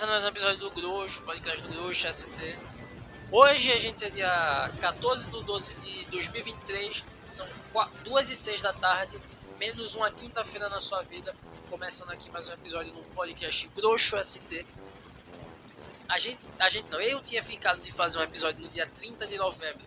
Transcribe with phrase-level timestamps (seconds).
[0.00, 2.58] Não é um episódio do Grosso, podcast do Grosso ST.
[3.30, 7.46] Hoje a gente é dia 14 de 12 de 2023, são
[8.02, 9.20] 2 e 6 da tarde,
[9.56, 11.32] menos uma quinta-feira na sua vida.
[11.70, 14.66] Começando aqui mais um episódio do podcast Grosso ST.
[16.08, 19.28] A gente, a gente não, eu tinha ficado de fazer um episódio no dia 30
[19.28, 19.84] de novembro,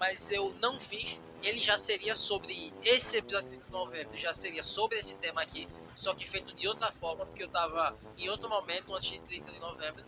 [0.00, 1.16] mas eu não fiz.
[1.40, 6.14] Ele já seria sobre esse episódio de novembro, já seria sobre esse tema aqui só
[6.14, 9.58] que feito de outra forma, porque eu estava em outro momento antes de 30 de
[9.60, 10.04] novembro.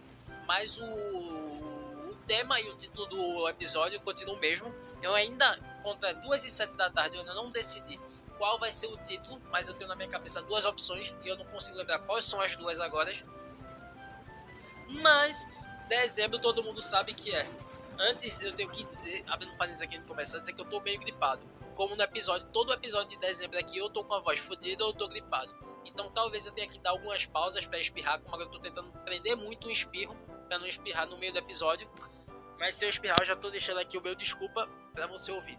[0.47, 4.75] Mas o, o tema e o título do episódio continuam o mesmo.
[5.01, 8.01] Eu ainda, contra 2 e 7 da tarde, eu ainda não decidi
[8.37, 11.37] qual vai ser o título, mas eu tenho na minha cabeça duas opções e eu
[11.37, 13.13] não consigo lembrar quais são as duas agora.
[14.89, 15.47] Mas
[15.89, 17.49] dezembro todo mundo sabe que é.
[17.99, 20.81] Antes eu tenho que dizer, abrindo um parênteses aqui no começar, dizer que eu tô
[20.81, 21.56] meio gripado.
[21.77, 24.91] Como no episódio, todo episódio de dezembro aqui eu tô com a voz fodida ou
[24.91, 25.55] eu tô gripado.
[25.85, 28.91] Então talvez eu tenha que dar algumas pausas para espirrar, como agora eu tô tentando
[29.05, 30.17] prender muito o espirro,
[30.49, 31.87] para não espirrar no meio do episódio.
[32.59, 35.59] Mas se eu espirrar, eu já tô deixando aqui o meu desculpa para você ouvir.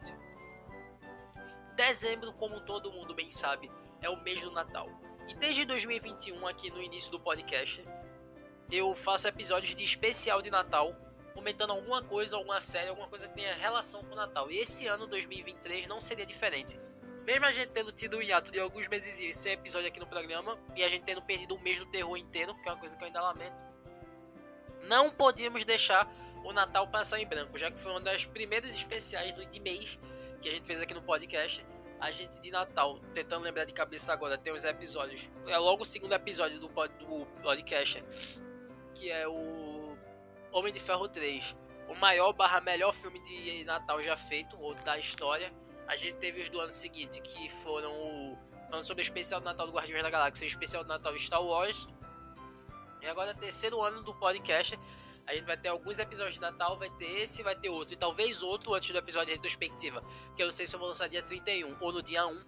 [1.75, 4.89] Dezembro, como todo mundo bem sabe, é o mês do Natal.
[5.29, 7.85] E desde 2021, aqui no início do podcast,
[8.71, 10.95] eu faço episódios de especial de Natal,
[11.37, 14.49] comentando alguma coisa, alguma série, alguma coisa que tenha relação com o Natal.
[14.49, 16.79] E esse ano, 2023, não seria diferente.
[17.27, 20.57] Mesmo a gente tendo tido um hiato de alguns meses sem episódio aqui no programa,
[20.75, 23.03] e a gente tendo perdido um mês do terror inteiro, que é uma coisa que
[23.03, 23.55] eu ainda lamento,
[24.87, 26.11] não podíamos deixar
[26.43, 29.99] o Natal passar em branco, já que foi uma das primeiras especiais do de mês
[30.41, 31.63] que a gente fez aqui no podcast.
[31.99, 35.29] A gente de Natal, tentando lembrar de cabeça agora, tem os episódios.
[35.45, 38.03] É logo o segundo episódio do, do podcast,
[38.95, 39.66] que é o
[40.51, 41.55] Homem de Ferro 3,
[41.87, 45.51] o maior barra melhor filme de Natal já feito, ou da história.
[45.87, 48.37] A gente teve os do ano seguinte, que foram o.
[48.69, 51.17] Falando sobre o especial do Natal do Guardiões da Galáxia e o especial do Natal
[51.17, 51.87] Star Wars.
[53.01, 54.77] E agora, terceiro ano do podcast.
[55.25, 57.97] A gente vai ter alguns episódios de Natal, vai ter esse, vai ter outro, e
[57.97, 60.01] talvez outro antes do episódio de retrospectiva.
[60.35, 62.45] Que eu não sei se eu vou lançar dia 31 ou no dia 1.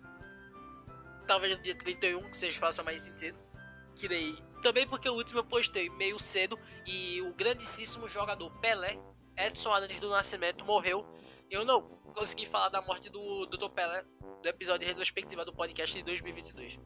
[1.27, 3.37] Talvez no dia 31, que seja faça mais sentido.
[3.95, 4.37] Que daí.
[4.61, 8.99] Também porque o último eu postei meio cedo e o grandíssimo jogador Pelé,
[9.37, 11.05] Edson Arantes do Nascimento, morreu.
[11.49, 11.81] Eu não
[12.13, 13.69] consegui falar da morte do Dr.
[13.69, 14.03] Pelé
[14.41, 16.79] do episódio retrospectiva do podcast de 2022.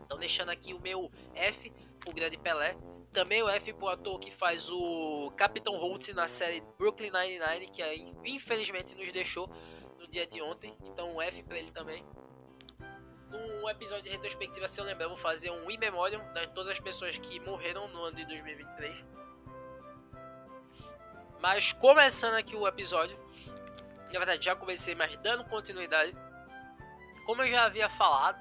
[0.00, 1.70] Então, deixando aqui o meu F
[2.00, 2.76] pro grande Pelé.
[3.12, 7.82] Também o F pro ator que faz o Capitão Holt na série Brooklyn Nine-Nine, que
[7.82, 9.50] aí, infelizmente nos deixou
[9.98, 10.76] no dia de ontem.
[10.84, 12.04] Então, um F para ele também.
[13.68, 16.80] Num episódio retrospectiva, se eu lembrar, eu vou fazer um in memoriam de todas as
[16.80, 19.04] pessoas que morreram no ano de 2023.
[21.38, 23.18] Mas começando aqui o episódio,
[24.06, 26.16] na verdade já comecei, mas dando continuidade.
[27.26, 28.40] Como eu já havia falado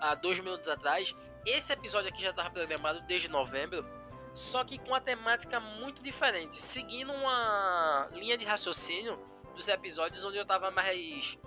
[0.00, 1.14] há dois minutos atrás,
[1.44, 3.84] esse episódio aqui já estava programado desde novembro,
[4.32, 9.22] só que com uma temática muito diferente, seguindo uma linha de raciocínio
[9.54, 11.38] dos episódios onde eu estava mais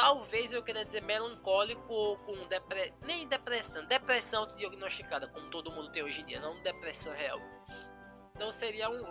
[0.00, 5.90] talvez eu queria dizer melancólico ou com depressão, nem depressão, depressão diagnosticada, como todo mundo
[5.90, 7.38] tem hoje em dia, não depressão real.
[8.34, 9.10] Então seria um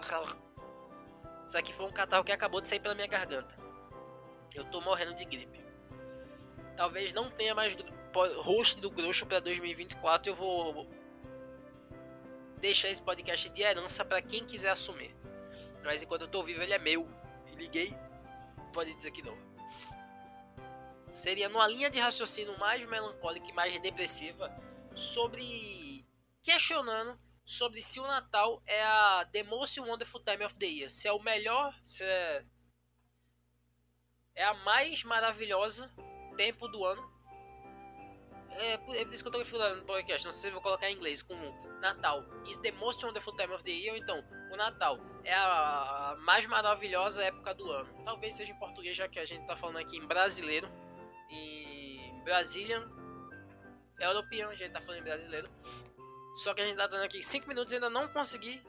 [1.45, 3.55] isso aqui foi um catarro que acabou de sair pela minha garganta.
[4.53, 5.63] Eu tô morrendo de gripe.
[6.75, 7.78] Talvez não tenha mais
[8.38, 10.31] host do Grosso para 2024.
[10.31, 10.88] Eu vou
[12.59, 15.16] deixar esse podcast de herança para quem quiser assumir.
[15.83, 17.07] Mas enquanto eu tô vivo, ele é meu.
[17.47, 17.95] E liguei.
[18.73, 19.48] Pode dizer que não.
[21.12, 24.50] Seria numa linha de raciocínio mais melancólica e mais depressiva
[24.96, 26.06] sobre
[26.44, 30.90] questionando sobre se o Natal é a The Most Wonderful Time of the Year.
[30.90, 32.46] Se é o melhor, se é,
[34.35, 35.91] é a mais maravilhosa
[36.38, 37.20] tempo do ano.
[38.52, 40.26] É, é por isso que eu tô falando no podcast.
[40.26, 41.34] Não sei se vou colocar em inglês com
[41.79, 42.23] Natal.
[42.46, 43.97] Is the most wonderful time of the year.
[43.97, 47.90] Então, o Natal é a mais maravilhosa época do ano.
[48.05, 50.70] Talvez seja em português, já que a gente tá falando aqui em brasileiro.
[51.29, 52.87] Em Brazilian.
[53.99, 55.47] European, a gente tá falando em brasileiro.
[56.35, 58.61] Só que a gente tá dando aqui 5 minutos e ainda não consegui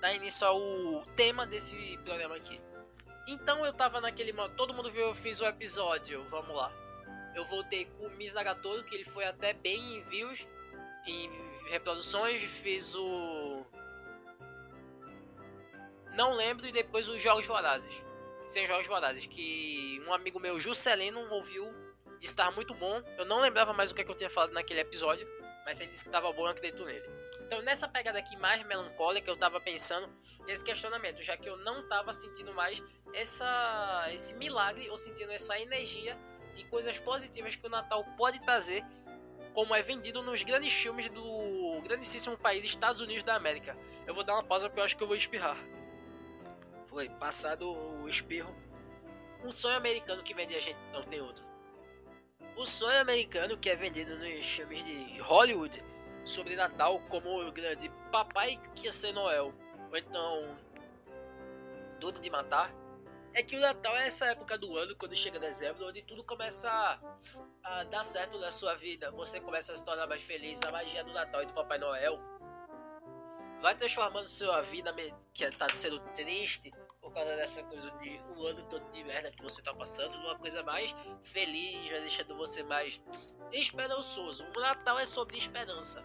[0.00, 2.60] dar início ao tema desse programa aqui.
[3.26, 6.70] Então eu tava naquele modo, todo mundo viu, eu fiz o episódio, vamos lá.
[7.34, 10.46] Eu voltei com o Miss Nagatoro, que ele foi até bem em views,
[11.06, 11.30] em
[11.70, 13.64] reproduções, fiz o...
[16.14, 18.04] Não lembro, e depois os Jogos Vorazes.
[18.46, 21.72] Sem Jogos Vorazes, que um amigo meu, Juscelino, ouviu,
[22.18, 23.02] de estar muito bom.
[23.18, 25.26] Eu não lembrava mais o que, é que eu tinha falado naquele episódio.
[25.64, 27.08] Mas ele disse que tava bom, eu acredito nele.
[27.46, 30.08] Então, nessa pegada aqui mais melancólica, eu tava pensando
[30.46, 32.82] nesse questionamento, já que eu não tava sentindo mais
[33.12, 36.18] essa, esse milagre ou sentindo essa energia
[36.54, 38.84] de coisas positivas que o Natal pode trazer,
[39.52, 43.74] como é vendido nos grandes filmes do grandíssimo país Estados Unidos da América.
[44.06, 45.56] Eu vou dar uma pausa porque eu acho que eu vou espirrar.
[46.94, 48.54] Foi, passado o espirro.
[49.42, 51.44] Um sonho americano que vende a gente não tem outro.
[52.56, 55.82] O sonho americano que é vendido nos filmes de Hollywood
[56.24, 59.52] sobre Natal como o grande papai que ia ser Noel,
[59.90, 60.56] ou então
[61.98, 62.72] Duro de Matar,
[63.32, 66.70] é que o Natal é essa época do ano, quando chega dezembro, onde tudo começa
[66.70, 69.10] a, a dar certo na sua vida.
[69.10, 72.20] Você começa a se tornar mais feliz, a magia do Natal e do Papai Noel
[73.64, 74.94] vai transformando sua vida
[75.32, 76.70] que tá sendo triste
[77.14, 80.62] causa dessa coisa de um ano todo de merda que você tá passando, numa coisa
[80.62, 83.00] mais feliz, vai deixando você mais
[83.52, 84.44] esperançoso.
[84.56, 86.04] O Natal é sobre esperança.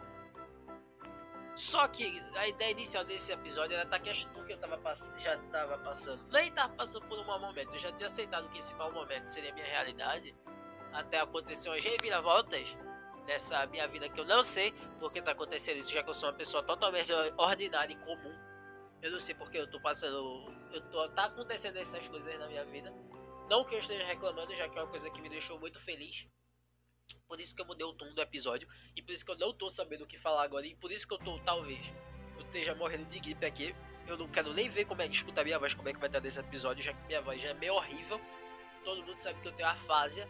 [1.55, 4.79] Só que a ideia inicial desse episódio era estar questionando que eu tava
[5.17, 6.23] já tava passando.
[6.31, 7.73] Nem tava passando por um mau momento.
[7.73, 10.33] Eu já tinha aceitado que esse mau momento seria minha realidade.
[10.93, 12.77] Até acontecer umas reviravoltas
[13.27, 16.29] nessa minha vida que eu não sei porque tá acontecendo isso, já que eu sou
[16.29, 18.33] uma pessoa totalmente ordinária e comum.
[19.01, 20.47] Eu não sei porque eu tô passando.
[20.71, 22.93] Eu tô, tá acontecendo essas coisas na minha vida.
[23.49, 26.27] Não que eu esteja reclamando, já que é uma coisa que me deixou muito feliz.
[27.27, 28.67] Por isso que eu mudei o tom do episódio.
[28.95, 30.65] E por isso que eu não tô sabendo o que falar agora.
[30.67, 31.93] E por isso que eu tô, talvez,
[32.37, 33.75] eu esteja morrendo de gripe aqui.
[34.07, 36.09] Eu não quero nem ver como é que escuta minha voz, como é que vai
[36.09, 38.19] estar nesse episódio, já que minha voz já é meio horrível.
[38.83, 40.27] Todo mundo sabe que eu tenho afásia.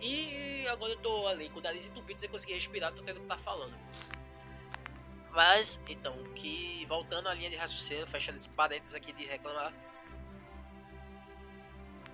[0.00, 3.22] E agora eu tô ali com o nariz entupido sem conseguir respirar, tô tendo que
[3.22, 3.74] estar tá falando.
[5.34, 9.72] Mas, então, que voltando à linha de raciocínio, fechando esse parênteses aqui de reclamar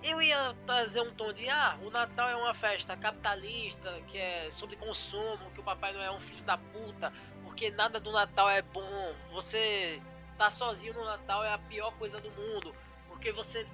[0.02, 4.50] eu ia trazer um tom de ah, o Natal é uma festa capitalista, que é
[4.50, 7.12] sobre consumo, que o Papai Noel é um filho da puta,
[7.42, 9.14] porque nada do Natal é bom.
[9.32, 10.00] Você
[10.38, 12.74] tá sozinho no Natal é a pior coisa do mundo,
[13.08, 13.66] porque você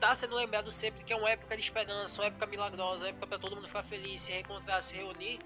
[0.00, 3.26] tá sendo lembrado sempre que é uma época de esperança, uma época milagrosa, uma época
[3.26, 5.40] para todo mundo ficar feliz, se reencontrar, se reunir.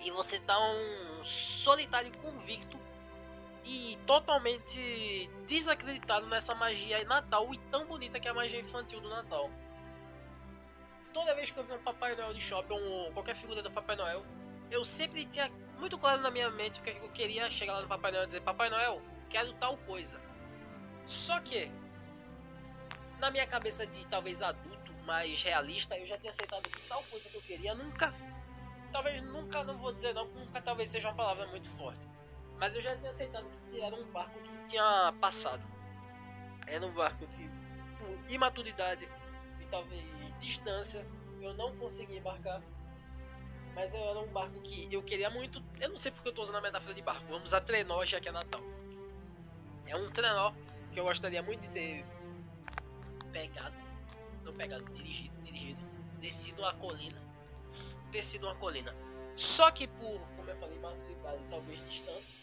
[0.00, 2.78] E você tá um solitário convicto
[3.64, 9.08] e totalmente desacreditado nessa magia Natal e tão bonita que é a magia infantil do
[9.08, 9.50] Natal.
[11.12, 13.96] Toda vez que eu vi um Papai Noel de shopping ou qualquer figura do Papai
[13.96, 14.24] Noel,
[14.70, 17.88] eu sempre tinha muito claro na minha mente o que eu queria chegar lá no
[17.88, 20.20] Papai Noel e dizer: Papai Noel, quero tal coisa.
[21.04, 21.70] Só que,
[23.18, 27.28] na minha cabeça de talvez adulto, mais realista, eu já tinha aceitado que tal coisa
[27.28, 28.14] que eu queria nunca.
[28.92, 32.06] Talvez nunca, não vou dizer não, nunca talvez seja uma palavra muito forte
[32.60, 35.62] mas eu já tinha aceitado que era um barco que tinha passado.
[36.66, 37.50] Era um barco que,
[37.98, 39.08] por imaturidade
[39.58, 40.04] e talvez
[40.38, 41.04] distância,
[41.40, 42.62] eu não consegui embarcar.
[43.74, 45.64] Mas era um barco que eu queria muito.
[45.80, 47.24] Eu não sei porque eu estou usando a metáfora de barco.
[47.30, 48.60] Vamos a trenó já que é Natal.
[49.86, 50.52] É um trenó
[50.92, 52.04] que eu gostaria muito de ter
[53.32, 53.74] pegado.
[54.44, 55.80] Não pegado, dirigido, dirigido.
[56.20, 57.18] Descido uma colina.
[58.10, 58.94] Descido uma colina.
[59.36, 62.34] Só que por, como eu falei, maturidade, talvez distância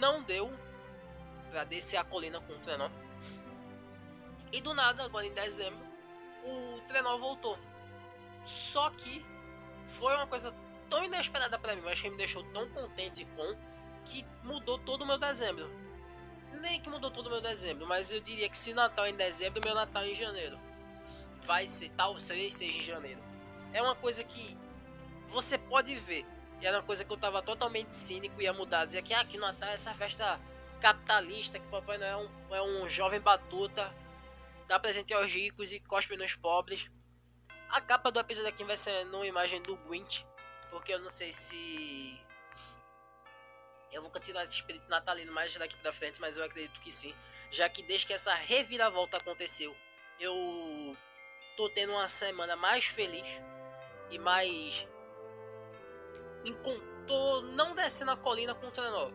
[0.00, 0.50] não deu
[1.50, 2.90] para descer a colina com o trenó.
[4.52, 5.84] E do nada, agora em dezembro,
[6.44, 7.56] o trenó voltou.
[8.42, 9.24] Só que
[9.86, 10.54] foi uma coisa
[10.88, 13.56] tão inesperada para mim, mas que me deixou tão contente com
[14.04, 15.70] que mudou todo o meu dezembro.
[16.60, 19.16] Nem que mudou todo o meu dezembro, mas eu diria que se Natal é em
[19.16, 20.58] dezembro, meu Natal é em janeiro.
[21.42, 23.22] Vai ser, talvez seja em janeiro.
[23.72, 24.58] É uma coisa que
[25.30, 26.26] você pode ver
[26.60, 28.84] e era uma coisa que eu tava totalmente cínico e ia mudar.
[28.84, 30.38] Dizer que aqui ah, no Natal é essa festa
[30.80, 33.94] capitalista, que o Papai Noel é um, é um jovem batuta,
[34.66, 36.90] dá presente aos ricos e cospe nos pobres.
[37.70, 40.26] A capa do episódio aqui vai ser numa imagem do Grinch,
[40.70, 42.20] porque eu não sei se
[43.92, 47.14] eu vou continuar esse espírito natalino mais daqui pra frente, mas eu acredito que sim.
[47.50, 49.74] Já que desde que essa reviravolta aconteceu,
[50.18, 50.96] eu
[51.56, 53.26] tô tendo uma semana mais feliz
[54.10, 54.86] e mais
[57.06, 59.10] tô não descendo a colina com o trenó,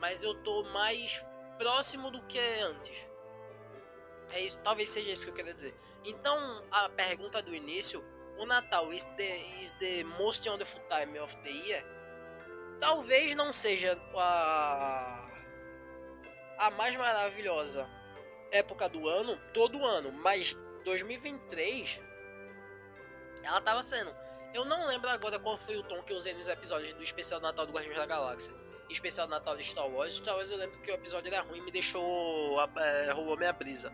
[0.00, 1.24] mas eu tô mais
[1.58, 3.06] próximo do que antes.
[4.32, 5.74] É isso, talvez seja isso que eu queria dizer.
[6.04, 8.04] Então, a pergunta do início,
[8.38, 11.84] o Natal is the, is the most wonderful time of the year?
[12.80, 15.30] Talvez não seja a,
[16.58, 17.88] a mais maravilhosa
[18.50, 22.00] época do ano, todo ano, mas 2023
[23.42, 24.23] ela tava sendo.
[24.54, 27.40] Eu não lembro agora qual foi o tom que eu usei nos episódios do especial
[27.40, 28.54] do Natal do Guardiões da Galáxia.
[28.88, 30.22] Especial do Natal de Star Wars.
[30.24, 32.56] Wars eu lembro que o episódio era ruim e me deixou.
[32.76, 33.92] É, roubou minha brisa.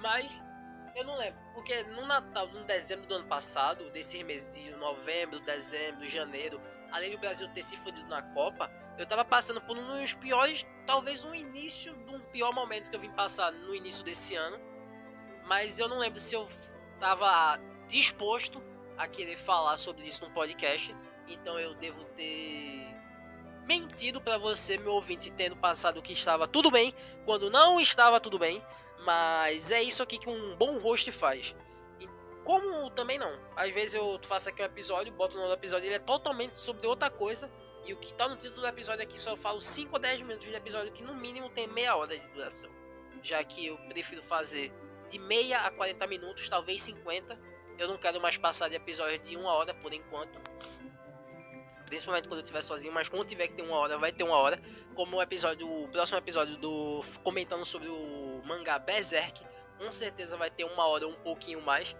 [0.00, 0.30] Mas
[0.94, 1.40] eu não lembro.
[1.52, 6.60] Porque no Natal, no dezembro do ano passado, desses meses de novembro, dezembro, janeiro,
[6.92, 10.64] além do Brasil ter se fudido na Copa, eu tava passando por um dos piores,
[10.86, 14.60] talvez um início de um pior momento que eu vim passar no início desse ano.
[15.44, 16.46] Mas eu não lembro se eu
[17.00, 18.62] tava disposto
[18.98, 20.94] a querer falar sobre isso no podcast.
[21.28, 22.94] Então eu devo ter
[23.66, 26.92] mentido para você, meu ouvinte, tendo passado que estava tudo bem,
[27.24, 28.62] quando não estava tudo bem.
[29.04, 31.54] Mas é isso aqui que um bom host faz.
[32.00, 32.08] E
[32.44, 33.38] como também não.
[33.54, 37.08] Às vezes eu faço aqui um episódio, boto no episódio, ele é totalmente sobre outra
[37.08, 37.50] coisa.
[37.84, 40.22] E o que tá no título do episódio aqui só eu falo 5 ou 10
[40.22, 42.70] minutos de episódio, que no mínimo tem meia hora de duração.
[43.22, 44.72] Já que eu prefiro fazer
[45.08, 47.38] de meia a 40 minutos, talvez 50.
[47.78, 50.40] Eu não quero mais passar de episódio de uma hora por enquanto.
[51.86, 54.36] Principalmente quando eu estiver sozinho, mas quando tiver que ter uma hora, vai ter uma
[54.36, 54.60] hora.
[54.94, 59.42] Como o episódio, o próximo episódio do comentando sobre o mangá Berserk,
[59.78, 61.96] com certeza vai ter uma hora um pouquinho mais,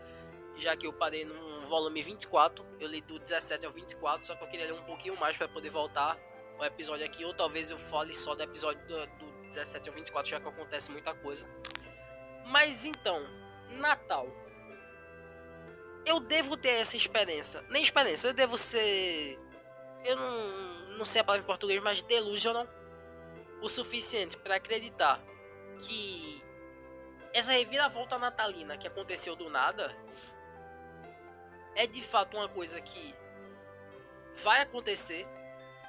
[0.57, 4.43] já que eu parei no volume 24, eu li do 17 ao 24, só que
[4.43, 6.19] eu queria ler um pouquinho mais para poder voltar
[6.59, 10.31] o episódio aqui, ou talvez eu fale só do episódio do, do 17 ao 24,
[10.31, 11.49] já que acontece muita coisa.
[12.47, 13.25] Mas então,
[13.79, 14.27] Natal.
[16.05, 17.63] Eu devo ter essa experiência.
[17.69, 19.39] Nem experiência, eu devo ser.
[20.05, 22.67] Eu não, não sei a palavra em português, mas delusional.
[23.61, 25.21] O suficiente para acreditar
[25.81, 26.43] que
[27.35, 29.95] essa reviravolta natalina que aconteceu do nada
[31.75, 33.15] é de fato uma coisa que
[34.37, 35.27] vai acontecer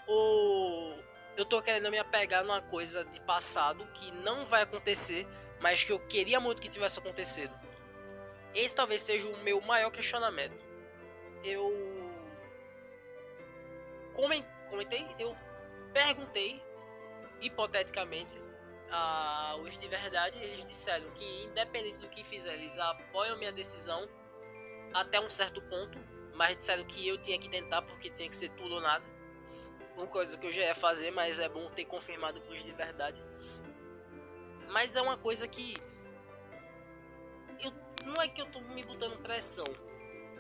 [0.07, 0.99] ou
[1.37, 5.25] eu tô querendo me apegar numa coisa de passado que não vai acontecer,
[5.61, 7.53] mas que eu queria muito que tivesse acontecido.
[8.53, 10.57] Esse talvez seja o meu maior questionamento.
[11.43, 11.71] Eu
[14.13, 15.35] comentei, eu
[15.93, 16.61] perguntei
[17.41, 18.39] hipoteticamente
[18.91, 24.09] a os de verdade, eles disseram que independente do que fizer, eles apoiam minha decisão
[24.93, 25.97] até um certo ponto,
[26.33, 29.05] mas disseram que eu tinha que tentar porque tinha que ser tudo ou nada.
[29.95, 33.23] Uma coisa que eu já ia fazer, mas é bom ter confirmado com de verdade.
[34.69, 35.75] Mas é uma coisa que
[38.05, 39.65] não é que eu tô me botando pressão,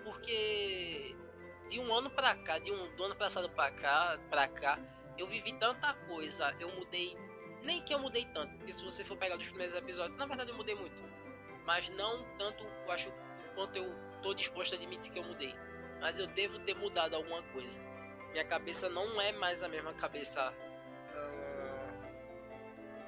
[0.03, 1.15] porque
[1.69, 4.79] de um ano pra cá, de um do ano passado pra cá, pra cá,
[5.17, 7.15] eu vivi tanta coisa, eu mudei,
[7.63, 10.51] nem que eu mudei tanto, porque se você for pegar os primeiros episódios, na verdade
[10.51, 11.03] eu mudei muito,
[11.65, 13.11] mas não tanto, eu acho,
[13.55, 13.85] quanto eu
[14.21, 15.53] tô disposto a admitir que eu mudei.
[15.99, 17.79] Mas eu devo ter mudado alguma coisa.
[18.31, 20.53] Minha cabeça não é mais a mesma cabeça.
[21.11, 21.99] Uh...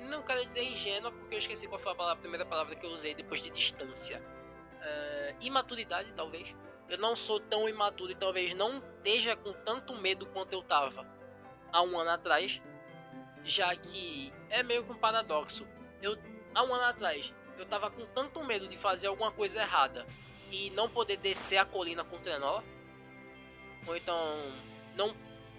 [0.10, 2.86] Não quero dizer ingênua, porque eu esqueci qual foi a, palavra, a primeira palavra que
[2.86, 4.22] eu usei depois de distância.
[4.82, 5.36] Uh...
[5.42, 6.56] Imaturidade, talvez.
[6.90, 11.06] Eu não sou tão imaturo e talvez não esteja com tanto medo quanto eu tava
[11.72, 12.62] há um ano atrás.
[13.44, 15.66] Já que é meio que um paradoxo.
[16.02, 16.18] Eu,
[16.54, 20.06] há um ano atrás, eu tava com tanto medo de fazer alguma coisa errada
[20.52, 22.62] e não poder descer a colina com o trenó.
[23.88, 24.18] Ou então,
[24.96, 25.16] não.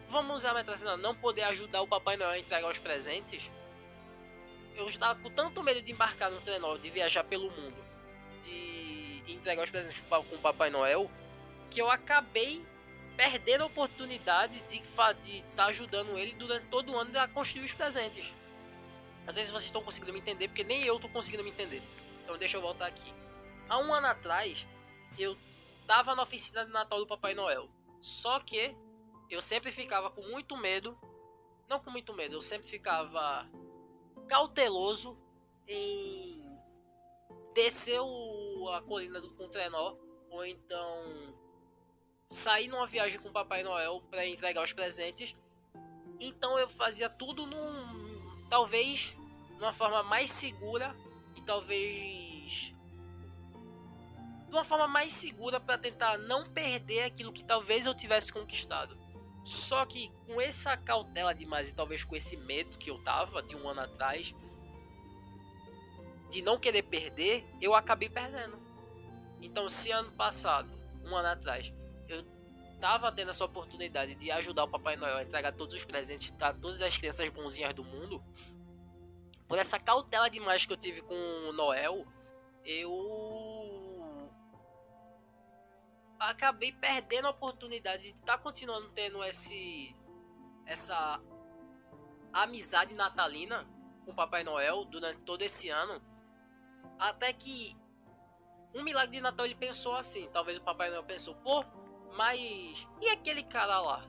[0.06, 3.50] Vamos usar a meta final, não poder ajudar o Papai Noel a entregar os presentes.
[4.76, 7.76] Eu estava com tanto medo de embarcar no trenó, de viajar pelo mundo,
[8.42, 8.91] de
[9.34, 11.10] entregar os presentes com o Papai Noel,
[11.70, 12.64] que eu acabei
[13.16, 17.64] perdendo a oportunidade de estar de tá ajudando ele durante todo o ano a construir
[17.64, 18.32] os presentes.
[19.26, 21.82] Às vezes vocês estão conseguindo me entender, porque nem eu estou conseguindo me entender.
[22.22, 23.12] Então deixa eu voltar aqui.
[23.68, 24.66] Há um ano atrás,
[25.18, 25.36] eu
[25.86, 27.68] tava na oficina de Natal do Papai Noel.
[28.00, 28.74] Só que
[29.30, 30.98] eu sempre ficava com muito medo.
[31.68, 33.48] Não com muito medo, eu sempre ficava
[34.28, 35.16] cauteloso
[35.66, 36.58] em
[37.54, 39.97] descer o, a colina do com trenó.
[40.31, 41.35] Ou então
[42.31, 45.37] sair numa viagem com o Papai Noel para entregar os presentes.
[46.19, 48.49] Então eu fazia tudo num.
[48.49, 49.16] talvez
[49.59, 50.95] numa forma mais segura
[51.37, 51.95] e talvez
[54.49, 58.99] de uma forma mais segura para tentar não perder aquilo que talvez eu tivesse conquistado.
[59.45, 63.57] Só que com essa cautela demais e talvez com esse medo que eu tava de
[63.57, 64.35] um ano atrás,
[66.32, 68.58] de não querer perder, eu acabei perdendo.
[69.42, 70.70] Então, se ano passado,
[71.04, 71.72] um ano atrás,
[72.08, 72.24] eu
[72.80, 76.54] tava tendo essa oportunidade de ajudar o Papai Noel a entregar todos os presentes para
[76.54, 78.24] todas as crianças bonzinhas do mundo,
[79.46, 82.06] por essa cautela demais que eu tive com o Noel,
[82.64, 84.02] eu
[86.18, 89.94] acabei perdendo a oportunidade de estar tá continuando tendo esse
[90.64, 91.20] essa
[92.32, 93.66] amizade natalina
[94.06, 96.00] com o Papai Noel durante todo esse ano.
[97.02, 97.76] Até que
[98.73, 101.64] um milagre de Natal ele pensou assim, talvez o Papai Noel pensou, pô,
[102.16, 104.02] mas e aquele cara lá?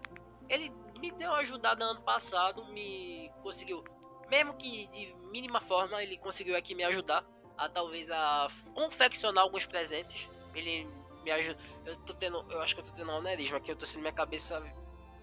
[0.47, 3.83] Ele me deu uma ajudada ano passado, me conseguiu,
[4.29, 7.25] mesmo que de mínima forma, ele conseguiu aqui me ajudar
[7.57, 10.29] a talvez a confeccionar alguns presentes.
[10.53, 10.87] Ele
[11.23, 11.59] me ajuda.
[11.85, 12.45] Eu tô tendo.
[12.51, 14.61] Eu acho que eu tô tendo um aneurisma aqui, eu tô sentindo minha cabeça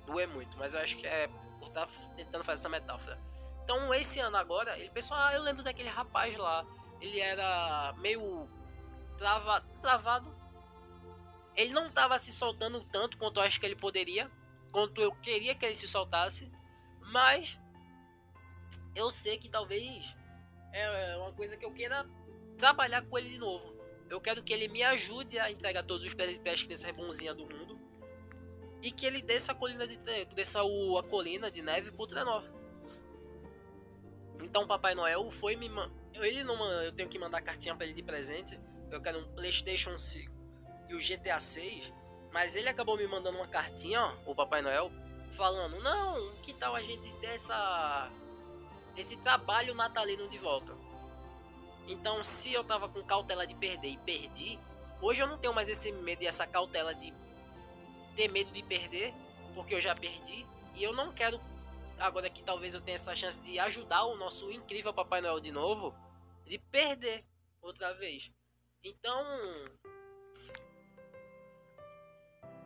[0.07, 1.29] doer muito, mas eu acho que é
[1.61, 3.17] por estar tá tentando fazer essa metáfora.
[3.63, 6.67] Então esse ano agora, ele pensou, ah, eu lembro daquele rapaz lá.
[7.01, 8.47] Ele era meio
[9.17, 10.35] trava, travado.
[11.57, 14.31] Ele não tava se soltando tanto quanto eu acho que ele poderia.
[14.71, 16.51] Quanto eu queria que ele se soltasse.
[17.01, 17.59] Mas
[18.95, 20.17] eu sei que talvez
[20.73, 22.07] é uma coisa que eu queira
[22.57, 23.75] trabalhar com ele de novo.
[24.09, 27.79] Eu quero que ele me ajude a entregar todos os presentes dessa bonzinha do mundo.
[28.83, 29.99] E que ele desça a colina de
[30.35, 32.43] desça o, a colina de neve pro Trenor.
[34.43, 35.69] Então Papai Noel foi me
[36.25, 38.59] ele não eu tenho que mandar cartinha para ele de presente.
[38.91, 40.33] Eu quero um PlayStation 5
[40.89, 41.93] e o GTA 6,
[42.33, 44.91] mas ele acabou me mandando uma cartinha, ó, o Papai Noel,
[45.31, 48.11] falando: "Não, que tal a gente ter essa
[48.97, 50.77] esse trabalho natalino de volta?"
[51.87, 54.59] Então, se eu tava com cautela de perder e perdi,
[55.01, 57.13] hoje eu não tenho mais esse medo e essa cautela de
[58.15, 59.13] ter medo de perder,
[59.55, 61.41] porque eu já perdi e eu não quero
[61.99, 65.53] agora que talvez eu tenha essa chance de ajudar o nosso incrível Papai Noel de
[65.53, 65.95] novo,
[66.51, 67.25] de perder
[67.63, 68.33] outra vez.
[68.83, 69.25] Então,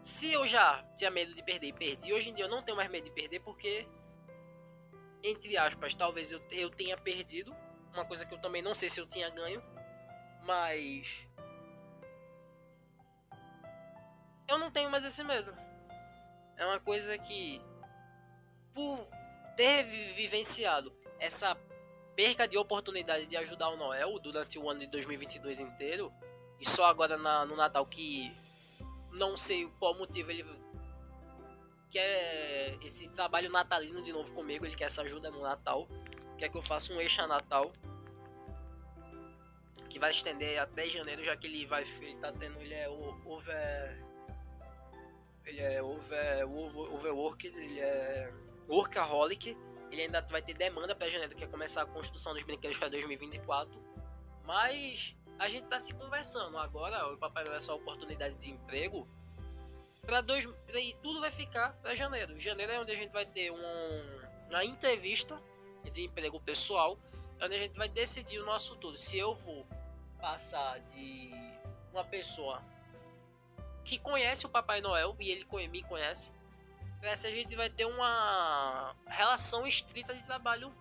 [0.00, 2.78] se eu já tinha medo de perder e perdi, hoje em dia eu não tenho
[2.78, 3.86] mais medo de perder porque,
[5.22, 7.54] entre aspas, talvez eu, eu tenha perdido,
[7.92, 9.60] uma coisa que eu também não sei se eu tinha ganho,
[10.44, 11.28] mas
[14.48, 15.54] eu não tenho mais esse medo.
[16.56, 17.60] É uma coisa que,
[18.72, 19.06] por
[19.56, 21.54] ter vivenciado essa
[22.14, 26.12] perca de oportunidade de ajudar o Noel durante o ano de 2022 inteiro,
[26.61, 28.35] e só agora na, no Natal que
[29.12, 30.44] não sei qual motivo ele
[31.90, 35.88] quer esse trabalho natalino de novo comigo, ele quer essa ajuda no Natal,
[36.37, 37.72] quer que eu faça um eixo Natal
[39.88, 44.05] que vai estender até janeiro, já que ele vai ele tá tendo ele é over
[45.46, 48.33] ele é over, over overworked, ele é
[48.68, 49.57] workaholic,
[49.94, 52.88] ele ainda vai ter demanda para janeiro, que é começar a construção dos brinquedos para
[52.88, 53.72] 2024.
[54.44, 59.09] Mas a gente tá se conversando agora, o Papai Noel é só oportunidade de emprego.
[60.02, 62.38] Para dois, e tudo vai ficar para janeiro.
[62.38, 65.40] Janeiro é onde a gente vai ter um, uma entrevista
[65.90, 66.98] de emprego pessoal,
[67.40, 68.96] onde a gente vai decidir o nosso tudo.
[68.96, 69.66] Se eu vou
[70.20, 71.30] passar de
[71.92, 72.62] uma pessoa
[73.85, 76.33] que conhece o Papai Noel e ele me conhece
[77.04, 80.74] Nessa a gente vai ter uma relação estrita de trabalho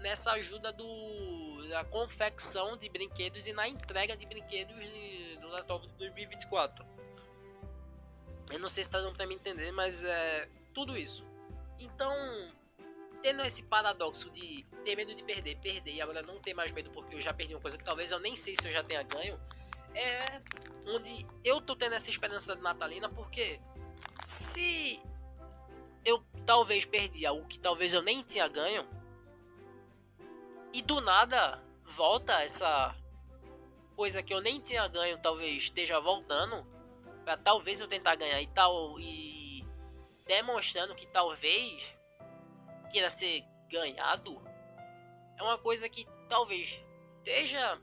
[0.00, 4.74] nessa ajuda do, da confecção de brinquedos e na entrega de brinquedos
[5.38, 6.82] do Natal de 2024.
[8.50, 11.26] Eu não sei se está dando para me entender, mas é tudo isso.
[11.78, 12.10] Então,
[13.20, 16.90] tendo esse paradoxo de ter medo de perder, perder e agora não ter mais medo
[16.90, 19.02] porque eu já perdi uma coisa que talvez eu nem sei se eu já tenha
[19.02, 19.38] ganho,
[19.94, 20.40] é
[20.86, 23.60] onde eu tô tendo essa esperança natalina porque
[24.24, 25.02] se
[26.04, 28.88] eu talvez perdi algo que talvez eu nem tinha ganho.
[30.72, 32.94] E do nada volta essa
[33.96, 36.66] coisa que eu nem tinha ganho, talvez esteja voltando
[37.24, 39.66] para talvez eu tentar ganhar e tal e
[40.26, 41.96] demonstrando que talvez
[42.90, 44.40] queira ser ganhado.
[45.36, 46.82] É uma coisa que talvez
[47.18, 47.80] esteja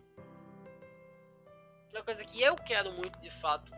[1.93, 3.71] uma coisa que eu quero muito de fato.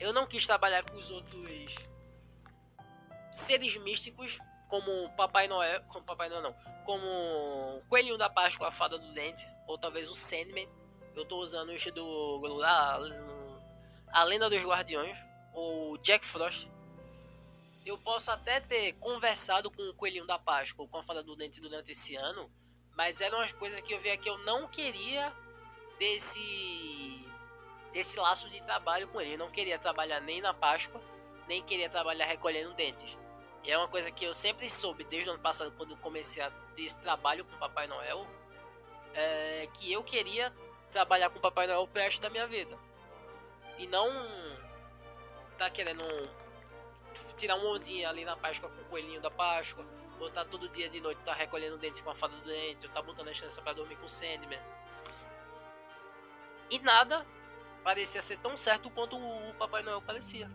[0.00, 1.74] Eu não quis trabalhar com os outros
[3.34, 8.96] seres místicos como Papai Noel, como Papai Noel não, como Coelhinho da Páscoa, a Fada
[8.96, 10.68] do Dente, ou talvez o Sandman.
[11.16, 12.98] Eu tô usando o do a,
[14.12, 15.18] a Lenda dos Guardiões,
[15.52, 16.68] ou Jack Frost.
[17.84, 21.60] Eu posso até ter conversado com o Coelhinho da Páscoa, com a Fada do Dente
[21.60, 22.50] durante esse ano,
[22.96, 25.32] mas eram as coisas que eu via que eu não queria
[25.98, 26.40] desse
[27.92, 29.34] desse laço de trabalho com ele.
[29.34, 31.00] Eu não queria trabalhar nem na Páscoa,
[31.48, 33.16] nem queria trabalhar recolhendo dentes.
[33.64, 36.50] E é uma coisa que eu sempre soube desde o ano passado, quando comecei a
[36.50, 38.26] ter esse trabalho com o Papai Noel,
[39.14, 40.52] é que eu queria
[40.90, 42.78] trabalhar com o Papai Noel pro resto da minha vida.
[43.78, 44.08] E não
[45.56, 46.04] tá querendo
[47.36, 49.84] tirar um ondinha ali na Páscoa com o coelhinho da Páscoa,
[50.20, 52.92] ou tá todo dia de noite tá recolhendo dentes com a fada do dente, ou
[52.92, 54.60] tá botando a chance para dormir com o Sandman.
[56.70, 57.26] E nada
[57.82, 60.50] parecia ser tão certo quanto o Papai Noel parecia.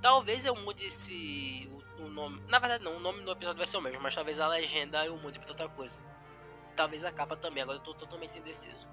[0.00, 1.68] Talvez eu mude esse
[2.02, 2.42] o nome.
[2.48, 5.04] Na verdade, não, o nome do episódio vai ser o mesmo, mas talvez a legenda
[5.04, 6.00] eu mude pra outra coisa.
[6.76, 8.86] Talvez a capa também, agora eu tô totalmente indeciso.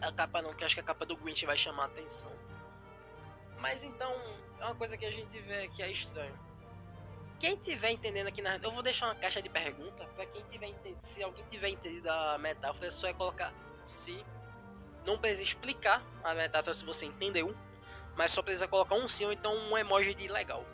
[0.00, 2.30] A capa não, que acho que a capa do Grinch vai chamar a atenção.
[3.58, 4.12] Mas então,
[4.60, 6.38] é uma coisa que a gente vê que é estranho.
[7.38, 8.56] Quem tiver entendendo aqui na.
[8.56, 11.02] Eu vou deixar uma caixa de pergunta para quem tiver entendido.
[11.02, 13.52] Se alguém tiver entendido a metáfora, é só é colocar
[13.84, 14.24] se.
[15.04, 17.56] Não precisa explicar a metáfora se você entendeu.
[18.16, 20.64] Mas só precisa colocar um sim ou então um emoji de legal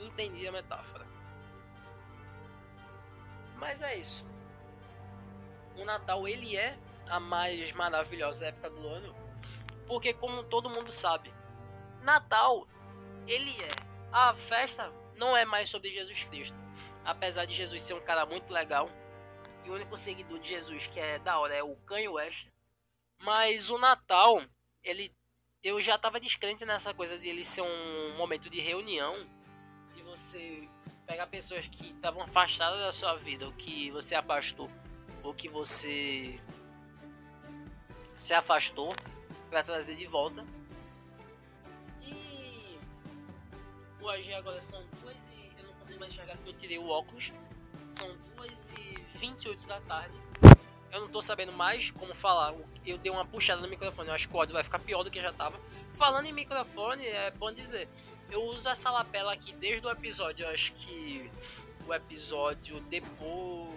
[0.00, 1.06] entendi a metáfora.
[3.56, 4.26] Mas é isso.
[5.76, 6.78] O Natal ele é
[7.08, 9.14] a mais maravilhosa época do ano,
[9.86, 11.32] porque como todo mundo sabe,
[12.02, 12.66] Natal
[13.26, 13.70] ele é
[14.12, 16.56] a festa não é mais sobre Jesus Cristo.
[17.04, 18.88] Apesar de Jesus ser um cara muito legal,
[19.64, 22.48] e o único seguidor de Jesus que é da hora é o Kanye West.
[23.18, 24.42] Mas o Natal,
[24.82, 25.14] ele
[25.62, 29.26] eu já estava descrente nessa coisa de ele ser um momento de reunião,
[30.16, 30.68] você
[31.06, 34.70] pegar pessoas que estavam afastadas da sua vida, ou que você afastou,
[35.22, 36.40] ou que você
[38.16, 38.94] se afastou
[39.50, 40.44] para trazer de volta.
[42.00, 42.78] E
[44.00, 47.32] hoje agora são duas e eu não consigo mais enxergar porque eu tirei o óculos.
[47.88, 50.16] São duas e 28 da tarde.
[50.92, 52.54] Eu não tô sabendo mais como falar.
[52.86, 54.08] Eu dei uma puxada no microfone.
[54.08, 55.58] Eu acho que o áudio vai ficar pior do que já tava.
[55.94, 57.88] Falando em microfone, é bom dizer.
[58.28, 60.46] Eu uso essa lapela aqui desde o episódio.
[60.48, 61.30] Acho que
[61.86, 63.70] o episódio depois.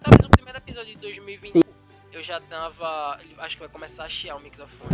[0.00, 1.64] Talvez o primeiro episódio de 2020.
[2.12, 3.18] Eu já tava.
[3.38, 4.90] Acho que vai começar a chiar o microfone.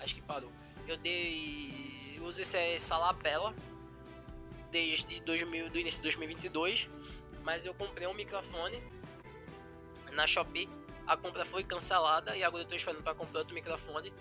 [0.00, 0.52] Acho que parou.
[0.86, 2.14] Eu dei.
[2.18, 3.54] Eu usei essa lapela
[4.70, 6.90] desde 2000, do início de 2022,
[7.42, 8.82] mas eu comprei um microfone
[10.14, 10.68] na Shopee.
[11.06, 14.12] A compra foi cancelada e agora eu estou esperando para comprar outro microfone.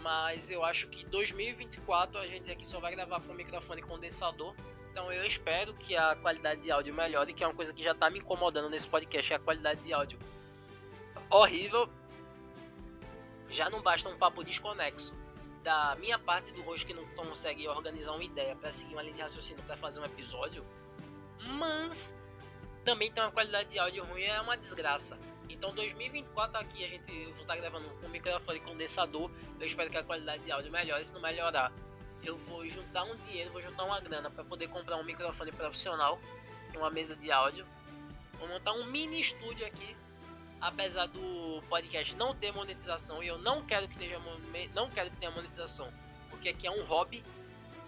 [0.00, 4.54] Mas eu acho que 2024 a gente aqui só vai gravar com microfone condensador.
[4.90, 7.92] Então eu espero que a qualidade de áudio melhore, que é uma coisa que já
[7.92, 10.18] está me incomodando nesse podcast, é a qualidade de áudio
[11.28, 11.88] horrível.
[13.48, 15.14] Já não basta um papo desconexo
[15.62, 19.16] da minha parte do rosto que não consegue organizar uma ideia para seguir uma linha
[19.16, 20.64] de raciocínio para fazer um episódio,
[21.58, 22.14] mas
[22.84, 25.18] também tem uma qualidade de áudio ruim, é uma desgraça.
[25.48, 29.30] Então 2024 aqui a gente vou estar gravando com microfone condensador.
[29.58, 31.04] Eu espero que a qualidade de áudio melhore.
[31.04, 31.72] Se não melhorar,
[32.22, 36.18] eu vou juntar um dinheiro, vou juntar uma grana para poder comprar um microfone profissional,
[36.74, 37.66] uma mesa de áudio.
[38.38, 39.96] Vou montar um mini estúdio aqui
[40.60, 44.20] apesar do podcast não ter monetização e eu não quero que tenha
[44.74, 45.90] não quero que tenha monetização,
[46.28, 47.22] porque aqui é um hobby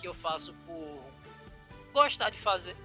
[0.01, 1.05] que eu faço por
[1.93, 2.77] gostar de fazer.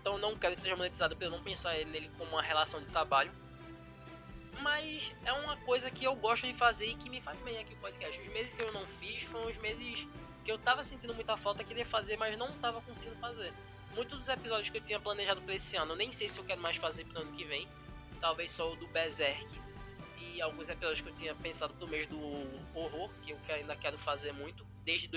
[0.00, 2.86] Então não quero que seja monetizado para eu não pensar nele como uma relação de
[2.86, 3.32] trabalho.
[4.60, 7.74] Mas é uma coisa que eu gosto de fazer e que me faz bem aqui
[7.74, 8.20] o podcast.
[8.20, 10.08] Os meses que eu não fiz foram os meses
[10.44, 13.52] que eu tava sentindo muita falta, queria fazer, mas não tava conseguindo fazer
[13.94, 16.44] muitos dos episódios que eu tinha planejado para esse ano, eu nem sei se eu
[16.44, 17.68] quero mais fazer pro ano que vem.
[18.20, 19.60] Talvez só o do Berserk
[20.20, 22.18] e alguns episódios que eu tinha pensado pro mês do
[22.74, 24.64] horror, que eu ainda quero fazer muito.
[24.84, 25.08] Desde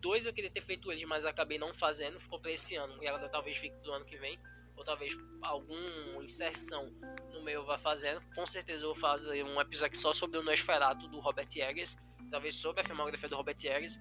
[0.00, 3.06] 2022 eu queria ter feito eles, mas acabei não fazendo, ficou para esse ano e
[3.06, 4.38] agora talvez fique pro ano que vem.
[4.76, 6.92] Ou talvez alguma inserção
[7.32, 8.20] no meio vá fazendo.
[8.34, 11.96] Com certeza eu vou fazer um episódio só sobre o Nosferatu do Robert Eggers.
[12.30, 13.98] Talvez sobre a filmografia do Robert Eggers.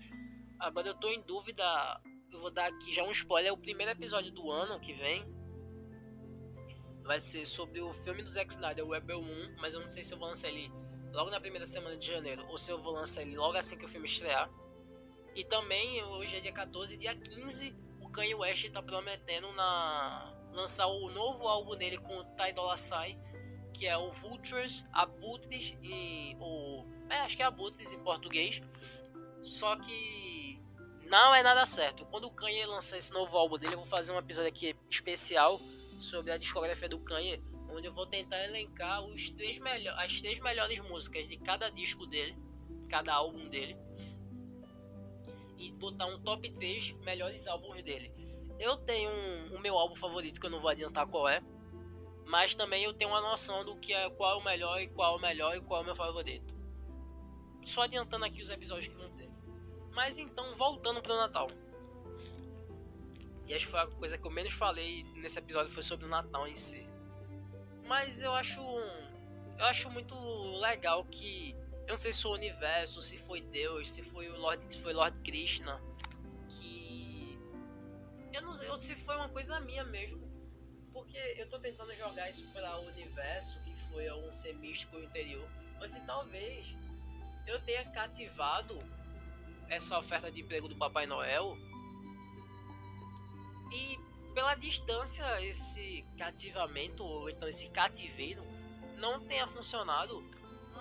[0.60, 1.64] Agora eu tô em dúvida
[2.32, 3.54] eu vou dar aqui já um spoiler.
[3.54, 5.26] O primeiro episódio do ano que vem
[7.04, 9.56] vai ser sobre o filme do Zack Snyder, o Rebel 1.
[9.58, 10.70] Mas eu não sei se eu vou lançar ele
[11.14, 13.86] logo na primeira semana de janeiro ou se eu vou lançar ele logo assim que
[13.86, 14.50] o filme estrear.
[15.36, 20.88] E também, hoje é dia 14, dia 15, o Kanye West está prometendo na, lançar
[20.88, 23.20] o novo álbum dele com o Ty Dolla Sign,
[23.74, 28.62] que é o Vultures, Abutres e o é, acho que é Abutres em português.
[29.42, 30.58] Só que
[31.04, 32.06] não é nada certo.
[32.06, 35.60] Quando o Kanye lançar esse novo álbum dele, eu vou fazer um episódio aqui especial
[36.00, 39.60] sobre a discografia do Kanye, onde eu vou tentar elencar os três
[39.98, 42.36] as três melhores músicas de cada disco dele,
[42.90, 43.78] cada álbum dele,
[45.66, 48.12] e botar um top 3 melhores álbuns dele.
[48.60, 51.42] Eu tenho um, o meu álbum favorito que eu não vou adiantar qual é,
[52.26, 55.16] mas também eu tenho uma noção do que é qual é o melhor e qual
[55.16, 56.56] é o melhor e qual é o meu favorito.
[57.64, 59.30] Só adiantando aqui os episódios que vão ter.
[59.92, 61.48] Mas então, voltando para o Natal.
[63.48, 66.10] E acho que foi a coisa que eu menos falei nesse episódio foi sobre o
[66.10, 66.88] Natal em si.
[67.88, 70.16] Mas eu acho eu acho muito
[70.60, 71.56] legal que
[71.88, 74.82] eu não sei se foi o universo, se foi Deus, se foi o Lord, se
[74.82, 75.80] foi Lord Krishna,
[76.50, 77.38] que
[78.34, 80.26] eu não sei, se foi uma coisa minha mesmo.
[80.92, 85.48] Porque eu tô tentando jogar isso para o universo, que foi algum ser místico interior,
[85.80, 86.74] mas se talvez
[87.46, 88.80] eu tenha cativado
[89.70, 91.58] essa oferta de emprego do Papai Noel.
[93.72, 94.00] E
[94.34, 98.44] pela distância, esse cativamento, ou então esse cativeiro,
[98.98, 100.24] não tenha funcionado,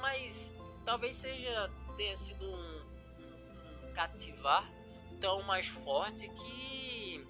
[0.00, 2.82] mas talvez seja tenha sido um,
[3.84, 4.68] um cativar
[5.20, 7.26] tão mais forte que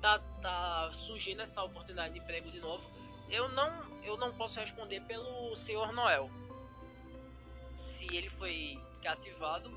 [0.00, 2.88] tá, tá surgindo essa oportunidade de emprego de novo.
[3.28, 6.30] Eu não, eu não posso responder pelo Senhor Noel.
[7.72, 9.70] Se ele foi cativado,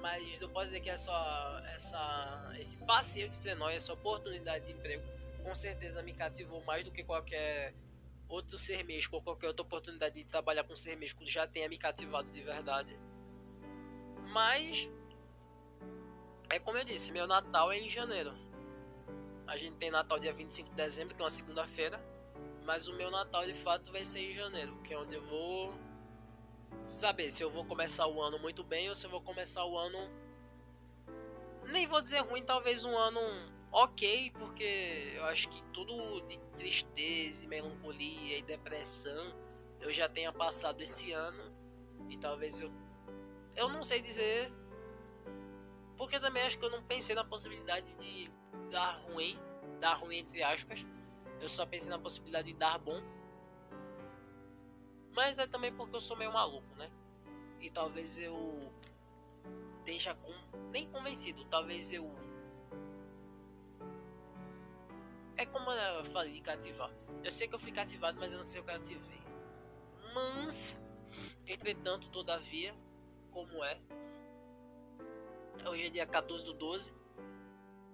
[0.00, 5.04] mas eu posso dizer que essa, essa, esse passeio de trenó, essa oportunidade de emprego,
[5.42, 7.74] com certeza me cativou mais do que qualquer
[8.30, 11.76] outro ser místico ou qualquer outra oportunidade de trabalhar com ser místico já tenha me
[11.76, 12.98] cativado de verdade.
[14.32, 14.88] Mas
[16.48, 18.32] é como eu disse, meu Natal é em janeiro.
[19.46, 22.00] A gente tem Natal dia 25 de dezembro, que é uma segunda-feira.
[22.64, 25.74] Mas o meu Natal de fato vai ser em janeiro, que é onde eu vou
[26.84, 29.76] saber se eu vou começar o ano muito bem ou se eu vou começar o
[29.76, 29.98] ano.
[31.66, 33.20] Nem vou dizer ruim, talvez um ano
[33.72, 39.34] ok, porque eu acho que tudo de tristeza, melancolia e depressão
[39.80, 41.42] eu já tenha passado esse ano.
[42.08, 42.70] E talvez eu.
[43.56, 44.52] Eu não sei dizer.
[45.96, 48.30] Porque também acho que eu não pensei na possibilidade de
[48.70, 49.38] dar ruim.
[49.80, 50.86] Dar ruim entre aspas.
[51.40, 53.00] Eu só pensei na possibilidade de dar bom.
[55.12, 56.90] Mas é também porque eu sou meio maluco, né?
[57.60, 58.72] E talvez eu
[59.78, 60.32] esteja com...
[60.70, 61.44] nem convencido.
[61.46, 62.10] Talvez eu.
[65.40, 66.90] É como eu falei de cativar.
[67.24, 69.22] Eu sei que eu fui cativado, mas eu não sei o que eu cativei.
[70.14, 70.78] Mas,
[71.48, 72.74] entretanto, todavia,
[73.30, 73.80] como é.
[75.66, 76.92] Hoje é dia 14 do 12.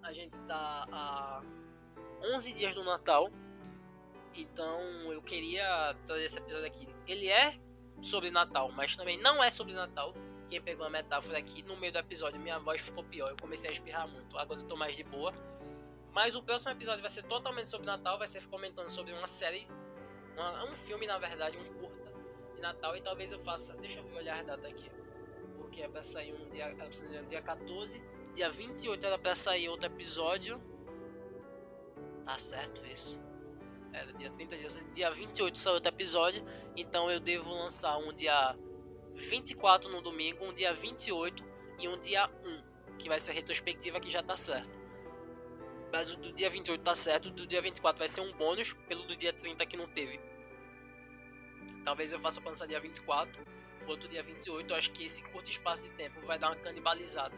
[0.03, 1.41] A gente tá a
[2.35, 3.31] 11 dias do Natal.
[4.35, 4.81] Então
[5.13, 6.89] eu queria trazer esse episódio aqui.
[7.07, 7.57] Ele é
[8.03, 10.13] sobre Natal, mas também não é sobre Natal.
[10.49, 13.29] Quem pegou a metáfora aqui no meio do episódio, minha voz ficou pior.
[13.29, 14.37] Eu comecei a espirrar muito.
[14.37, 15.33] Agora eu tô mais de boa.
[16.17, 18.17] Mas o próximo episódio vai ser totalmente sobre Natal.
[18.17, 19.67] Vai ser comentando sobre uma série.
[20.33, 22.11] Uma, um filme, na verdade, um curta
[22.55, 22.97] de Natal.
[22.97, 23.75] E talvez eu faça.
[23.75, 24.91] Deixa eu olhar a data aqui.
[25.59, 28.03] Porque é pra sair um dia, é dia 14.
[28.35, 30.59] Dia 28 era pra sair outro episódio.
[32.25, 33.21] Tá certo isso.
[33.93, 34.75] Era dia 30 dias.
[34.95, 36.43] Dia 28 saiu outro episódio.
[36.75, 38.57] Então eu devo lançar um dia
[39.13, 41.45] 24 no domingo, um dia 28
[41.79, 42.97] e um dia 1.
[42.97, 44.76] Que vai ser retrospectiva que já tá certo.
[46.13, 49.17] O do dia 28 tá certo, do dia 24 vai ser um bônus, pelo do
[49.17, 50.21] dia 30 que não teve.
[51.85, 53.41] Talvez eu faça pra lançar dia 24,
[53.87, 54.71] o outro dia 28.
[54.71, 57.37] Eu acho que esse curto espaço de tempo vai dar uma canibalizada.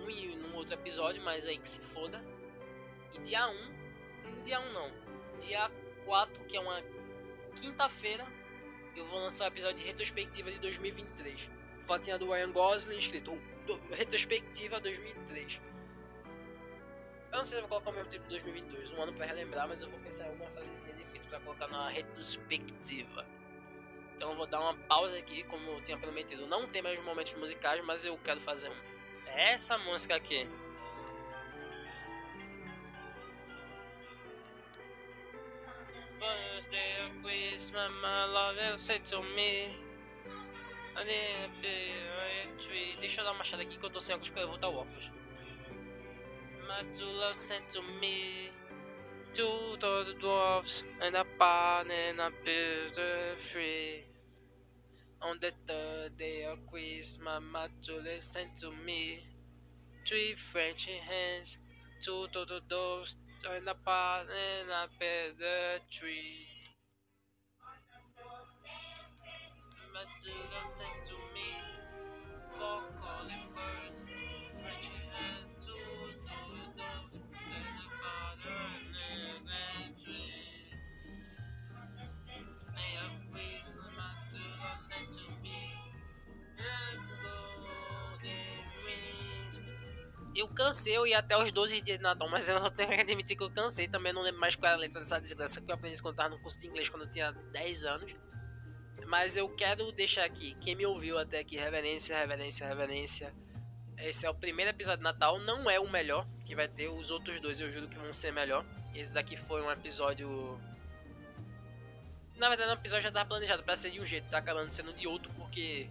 [0.00, 2.22] Um e num outro episódio, mas aí que se foda.
[3.14, 3.78] E dia 1
[4.42, 4.90] dia 1 não.
[5.38, 5.70] Dia
[6.04, 6.82] 4, que é uma
[7.54, 8.26] quinta-feira,
[8.96, 11.50] eu vou lançar o episódio de retrospectiva de 2023.
[11.80, 13.40] Fotinha do Ryan Gosling escrito
[13.92, 15.60] retrospectiva 2003.
[17.30, 19.26] Eu não sei se eu vou colocar o mesmo tipo de 2022, um ano para
[19.26, 23.26] relembrar, mas eu vou pensar em alguma frasezinha de efeito para colocar na retrospectiva.
[24.16, 26.46] Então eu vou dar uma pausa aqui, como eu tinha prometido.
[26.46, 28.74] Não tem mais momentos musicais, mas eu quero fazer um.
[29.26, 30.48] Essa música aqui.
[36.18, 39.86] First day of Christmas, my love said to me.
[43.00, 44.74] Deixa eu dar uma machada aqui que eu tô sem óculos pra eu voltar o
[44.78, 45.12] óculos.
[46.68, 48.50] My true love sent to me.
[49.32, 52.98] Two to dwarfs and a barn and a built
[53.40, 54.04] free.
[55.22, 59.24] On the third day of Christmas, my true love sent to me.
[60.06, 61.58] Three French hands,
[62.02, 63.16] two to the doors,
[63.50, 66.46] and a pot and a better tree.
[69.94, 71.50] Matilda sent to me
[72.58, 73.47] calling
[90.38, 93.36] Eu cansei, eu ia até os 12 dias de Natal, mas eu tenho que admitir
[93.36, 93.88] que eu cansei.
[93.88, 96.28] Também não lembro mais qual era a letra dessa desgraça que eu aprendi quando estava
[96.28, 98.14] no curso de inglês quando eu tinha 10 anos.
[99.08, 103.34] Mas eu quero deixar aqui, quem me ouviu até aqui, reverência, reverência, reverência.
[103.96, 107.10] Esse é o primeiro episódio de Natal, não é o melhor que vai ter, os
[107.10, 108.64] outros dois eu juro que vão ser melhor.
[108.94, 110.56] Esse daqui foi um episódio.
[112.36, 114.92] Na verdade, o episódio já estava planejado para ser de um jeito, tá acabando sendo
[114.92, 115.88] de outro porque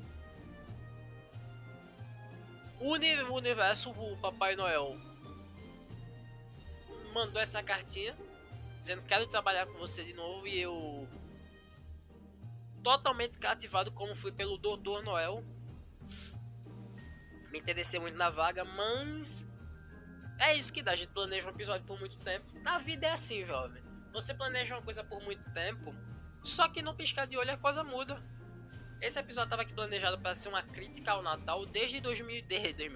[2.80, 4.98] o universo, o Papai Noel
[7.13, 8.16] mandou essa cartinha
[8.82, 11.08] dizendo que quero trabalhar com você de novo e eu
[12.82, 15.44] totalmente cativado como fui pelo Doutor Noel.
[17.52, 19.46] Me interessei muito na vaga, mas
[20.40, 20.94] é isso que dá.
[20.94, 22.46] A gente planeja um episódio por muito tempo.
[22.62, 23.84] Na vida é assim, jovem.
[24.13, 25.94] Você planeja uma coisa por muito tempo,
[26.42, 28.24] só que no piscar de olho a coisa muda.
[29.02, 32.90] Esse episódio estava aqui planejado para ser uma crítica ao Natal desde 2000, desde,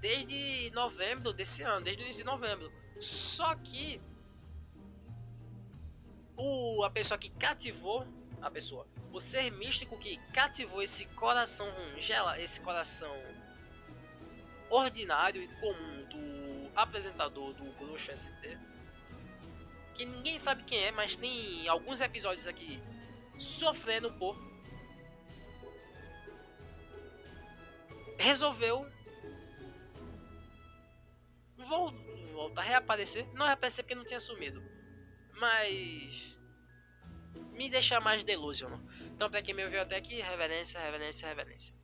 [0.00, 2.72] desde novembro desse ano, desde o início de novembro.
[2.98, 4.00] Só que
[6.36, 8.06] o, a pessoa que cativou
[8.42, 13.14] a pessoa, o ser místico que cativou esse coração gela, esse coração
[14.68, 18.58] ordinário e comum do apresentador do Bruxo ST,
[19.94, 22.82] que ninguém sabe quem é, mas tem alguns episódios aqui
[23.38, 24.36] sofrendo por
[28.18, 28.86] resolveu
[32.34, 33.26] voltar a reaparecer.
[33.32, 34.62] Não reaparecer porque não tinha sumido.
[35.34, 36.36] Mas.
[37.52, 38.80] Me deixar mais delusional.
[39.14, 41.74] Então, pra quem me ouviu até aqui, reverência, reverência, reverência.